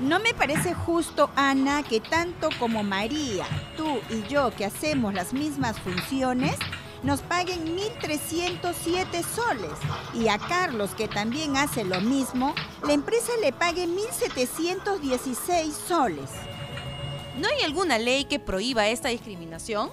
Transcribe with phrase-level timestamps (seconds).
[0.00, 3.44] No me parece justo, Ana, que tanto como María,
[3.76, 6.56] tú y yo que hacemos las mismas funciones,
[7.02, 9.72] nos paguen 1.307 soles.
[10.14, 16.30] Y a Carlos, que también hace lo mismo, la empresa le pague 1.716 soles.
[17.38, 19.90] ¿No hay alguna ley que prohíba esta discriminación?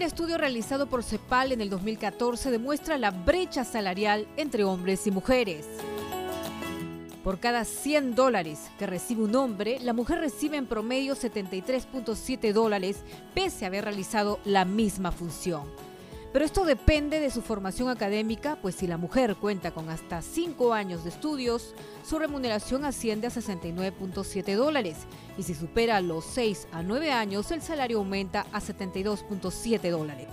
[0.00, 5.10] Un estudio realizado por CEPAL en el 2014 demuestra la brecha salarial entre hombres y
[5.10, 5.66] mujeres.
[7.22, 13.02] Por cada 100 dólares que recibe un hombre, la mujer recibe en promedio 73.7 dólares
[13.34, 15.64] pese a haber realizado la misma función.
[16.32, 20.72] Pero esto depende de su formación académica, pues si la mujer cuenta con hasta 5
[20.72, 24.98] años de estudios, su remuneración asciende a 69.7 dólares
[25.36, 30.28] y si supera los 6 a 9 años, el salario aumenta a 72.7 dólares.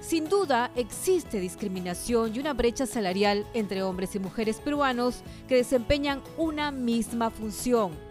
[0.00, 6.20] Sin duda, existe discriminación y una brecha salarial entre hombres y mujeres peruanos que desempeñan
[6.36, 8.09] una misma función.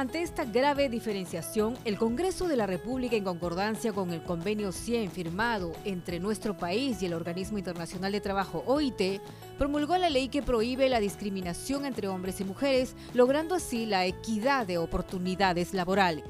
[0.00, 5.10] Ante esta grave diferenciación, el Congreso de la República, en concordancia con el convenio 100
[5.10, 9.20] firmado entre nuestro país y el Organismo Internacional de Trabajo OIT,
[9.58, 14.66] promulgó la ley que prohíbe la discriminación entre hombres y mujeres, logrando así la equidad
[14.66, 16.24] de oportunidades laborales.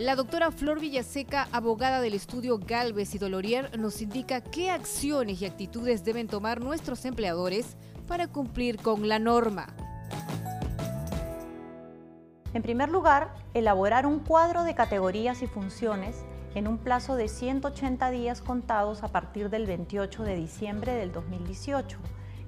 [0.00, 5.44] La doctora Flor Villaseca, abogada del estudio Galvez y Dolorier, nos indica qué acciones y
[5.44, 7.76] actitudes deben tomar nuestros empleadores
[8.08, 9.66] para cumplir con la norma.
[12.54, 18.10] En primer lugar, elaborar un cuadro de categorías y funciones en un plazo de 180
[18.10, 21.98] días contados a partir del 28 de diciembre del 2018,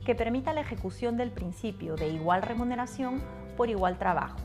[0.06, 3.20] que permita la ejecución del principio de igual remuneración
[3.58, 4.38] por igual trabajo.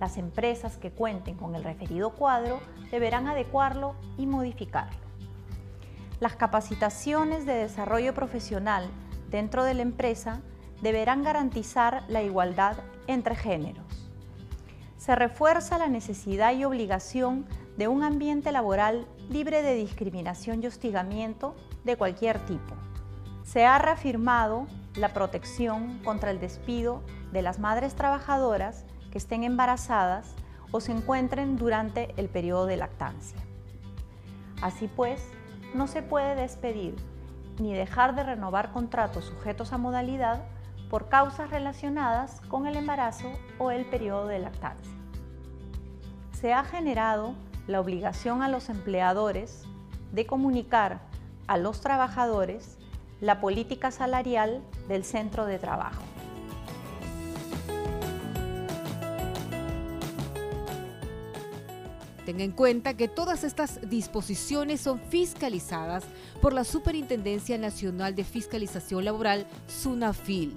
[0.00, 4.98] Las empresas que cuenten con el referido cuadro deberán adecuarlo y modificarlo.
[6.20, 8.88] Las capacitaciones de desarrollo profesional
[9.30, 10.40] dentro de la empresa
[10.80, 13.84] deberán garantizar la igualdad entre géneros.
[14.96, 17.46] Se refuerza la necesidad y obligación
[17.76, 22.74] de un ambiente laboral libre de discriminación y hostigamiento de cualquier tipo.
[23.42, 27.02] Se ha reafirmado la protección contra el despido
[27.32, 30.34] de las madres trabajadoras que estén embarazadas
[30.72, 33.38] o se encuentren durante el periodo de lactancia.
[34.62, 35.22] Así pues,
[35.74, 36.96] no se puede despedir
[37.58, 40.42] ni dejar de renovar contratos sujetos a modalidad
[40.88, 44.92] por causas relacionadas con el embarazo o el periodo de lactancia.
[46.32, 47.34] Se ha generado
[47.66, 49.64] la obligación a los empleadores
[50.12, 51.00] de comunicar
[51.46, 52.78] a los trabajadores
[53.20, 56.02] la política salarial del centro de trabajo.
[62.30, 66.04] Tenga en cuenta que todas estas disposiciones son fiscalizadas
[66.40, 70.56] por la Superintendencia Nacional de Fiscalización Laboral, SUNAFIL.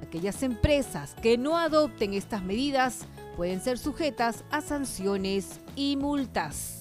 [0.00, 3.00] Aquellas empresas que no adopten estas medidas
[3.36, 6.80] pueden ser sujetas a sanciones y multas.